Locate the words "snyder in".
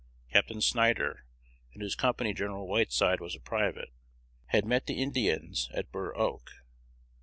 0.63-1.81